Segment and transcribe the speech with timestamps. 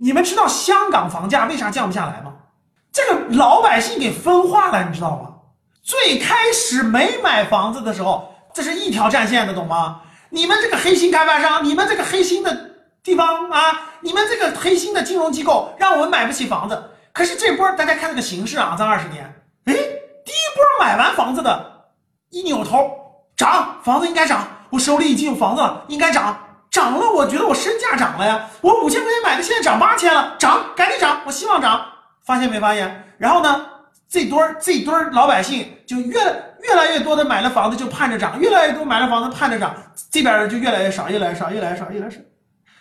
[0.00, 2.32] 你们知道香港房价为啥降不下来吗？
[2.90, 5.34] 这个老百姓给分化了，你知道吗？
[5.82, 10.00] 最开始没买房子的时候，这是一条战线的，懂吗？
[10.30, 12.70] 你们这个黑心开发商，你们这个黑心的
[13.02, 16.82] 地方啊，你们这个黑心的金融机构，让我们买不起房子。
[17.12, 19.24] 可是这波大家看这个形势啊，这二十年，
[19.66, 21.84] 哎，第一波买完房子的，
[22.30, 22.90] 一扭头
[23.36, 26.38] 涨，房子应该涨，我手里已经有房子了，应该涨，
[26.70, 31.84] 涨了，我觉得我身价涨了呀，我五千块钱买的，现在涨八千了，涨，赶紧涨，我希望涨，
[32.24, 33.12] 发现没发现？
[33.18, 33.66] 然后呢，
[34.08, 36.14] 这堆儿这堆儿老百姓就越
[36.62, 39.74] 越来越多的买了房子就盼着涨，越来越多买了房子盼着涨，
[40.10, 42.18] 这边就越来越少，越来越少，越来越少，越来越少，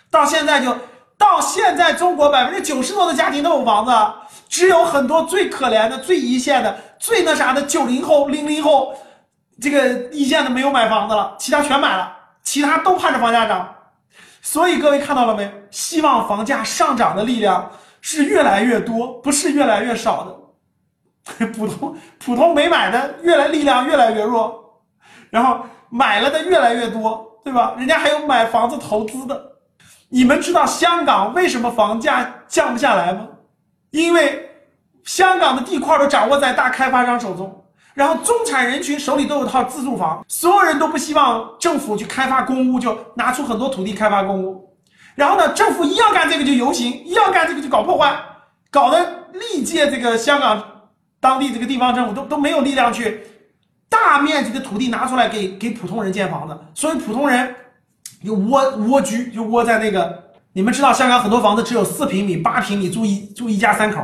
[0.09, 0.76] 到现在就。
[1.20, 3.91] 到现在，中国百分之九十多的家庭都有房子，
[4.48, 8.95] 只有很多最可怜的、最一线的、最那啥的九零后、零零后，
[9.62, 12.09] 这个一线的没有买房子了，其他全买了，
[12.41, 13.76] 其他都盼着房价涨。
[14.41, 15.52] 所以各位看到了没？
[15.70, 17.71] 希望房价上涨的力量
[18.02, 21.45] 是越来越多，不是越来越少的。
[21.54, 24.82] 普通普通没买的越来力量越来越弱，
[25.29, 27.76] 然后买了的越来越多，对吧？
[27.77, 29.57] 人家还有买房子投资的。
[30.10, 33.27] 你们知道香港为什么房价降不下来吗？
[33.91, 34.49] 因为
[35.04, 37.65] 香港的地块都掌握在大开发商手中，
[37.99, 44.73] 然后中产人群手里都有一套自住房，所有人都不希望政府去开发公屋，就拿出很多土地开发公屋。
[45.15, 48.17] 然后呢，政府一要干这个就游行，一要干这个就搞破坏，
[48.71, 50.63] 搞得历届这个香港
[51.20, 53.21] 当地这个地方政府都都没有力量去
[53.89, 57.53] 大面积的土地拿出来给给普通人建房子，所以普通人。
[58.25, 60.23] 就蜗蜗居，就窝在那个。
[60.53, 64.01] 你们知道香港很多房子只有四平米、八平米，住一住一家三口。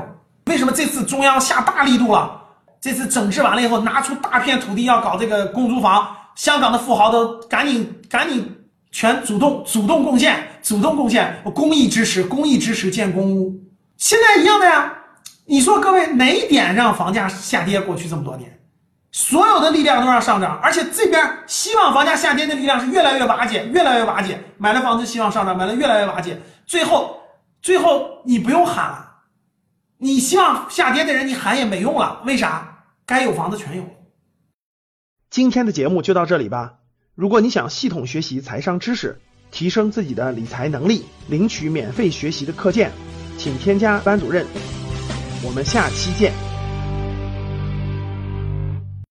[0.47, 2.41] 为什么这次中央下大力度了？
[2.85, 13.59] 这次整治完了以后，拿出大片土地要搞这个公租房，香港的富豪都赶紧赶紧全主动主动贡献，主动贡献，公益支持，公益支持建公屋。
[13.97, 14.93] 现在一样的呀。
[15.47, 17.81] 你说各位哪一点让房价下跌？
[17.81, 18.59] 过去这么多年？
[19.11, 24.39] 所有的力量都让上涨，而且这边希望房价下跌的力量是越来越瓦解，越来越瓦解。
[24.59, 27.17] 买了房子希望上涨，买了越来越瓦解，最后，
[27.63, 29.07] 最后你不用喊了，
[29.97, 32.73] 你希望下跌的人你喊也没用了，为啥？
[33.05, 33.85] 该有房子全有。
[35.29, 36.79] 今天的节目就到这里吧。
[37.13, 39.19] 如果你想系统学习财商知识，
[39.51, 42.91] 提升自己的理财能力，领取免费学习的课件，
[43.37, 44.45] 请添加班主任。
[45.43, 46.54] 我们下期见。